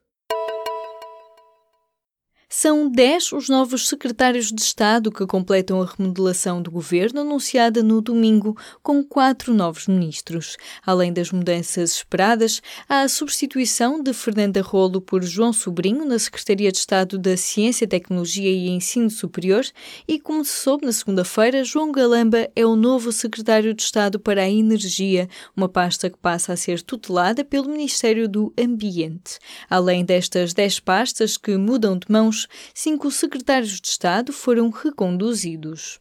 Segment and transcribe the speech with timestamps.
[2.52, 8.02] São 10 os novos secretários de Estado que completam a remodelação do governo anunciada no
[8.02, 10.58] domingo, com quatro novos ministros.
[10.84, 16.72] Além das mudanças esperadas, há a substituição de Fernanda Rolo por João Sobrinho na Secretaria
[16.72, 19.63] de Estado da Ciência, Tecnologia e Ensino Superior
[20.08, 24.41] e, como se soube na segunda-feira, João Galamba é o novo secretário de Estado para
[24.41, 29.38] a Energia, uma pasta que passa a ser tutelada pelo Ministério do Ambiente.
[29.69, 32.39] Além destas 10 pastas que mudam de mãos,
[32.73, 36.00] cinco secretários de Estado foram reconduzidos.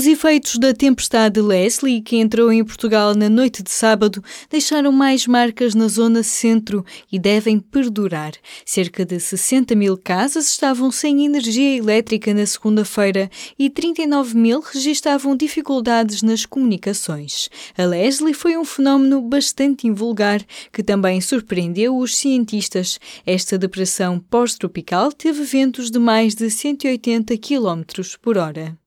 [0.00, 5.26] Os efeitos da tempestade Leslie, que entrou em Portugal na noite de sábado, deixaram mais
[5.26, 8.32] marcas na zona centro e devem perdurar.
[8.64, 15.36] Cerca de 60 mil casas estavam sem energia elétrica na segunda-feira e 39 mil registavam
[15.36, 17.50] dificuldades nas comunicações.
[17.76, 22.98] A Leslie foi um fenómeno bastante invulgar que também surpreendeu os cientistas.
[23.26, 27.82] Esta depressão pós-tropical teve ventos de mais de 180 km
[28.22, 28.79] por hora.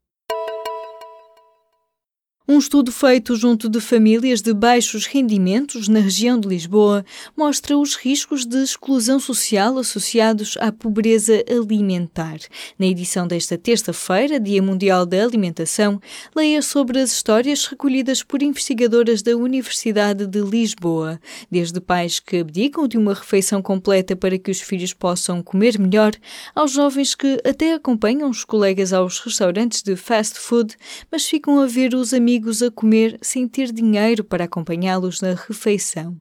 [2.45, 7.05] Um estudo feito junto de famílias de baixos rendimentos na região de Lisboa
[7.37, 12.37] mostra os riscos de exclusão social associados à pobreza alimentar.
[12.77, 16.01] Na edição desta terça-feira, Dia Mundial da Alimentação,
[16.35, 22.89] leia sobre as histórias recolhidas por investigadoras da Universidade de Lisboa, desde pais que abdicam
[22.89, 26.11] de uma refeição completa para que os filhos possam comer melhor,
[26.53, 30.75] aos jovens que até acompanham os colegas aos restaurantes de fast food,
[31.09, 35.35] mas ficam a ver os amigos amigos a comer sem ter dinheiro para acompanhá-los na
[35.35, 36.19] refeição.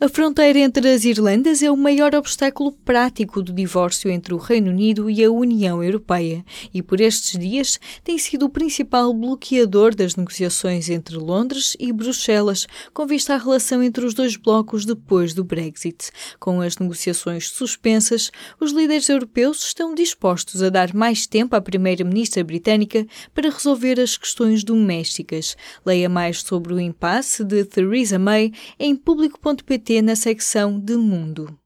[0.00, 4.70] A fronteira entre as Irlandas é o maior obstáculo prático do divórcio entre o Reino
[4.70, 10.14] Unido e a União Europeia e, por estes dias, tem sido o principal bloqueador das
[10.14, 15.42] negociações entre Londres e Bruxelas, com vista à relação entre os dois blocos depois do
[15.42, 16.12] Brexit.
[16.38, 18.30] Com as negociações suspensas,
[18.60, 23.04] os líderes europeus estão dispostos a dar mais tempo à Primeira-Ministra britânica
[23.34, 25.56] para resolver as questões domésticas.
[25.84, 31.58] Leia mais sobre o impasse de Theresa May em público.pt na secção de Mundo.